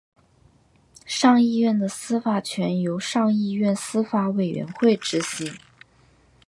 [1.05, 5.55] 上议院的司法权由上议院司法委员会执行。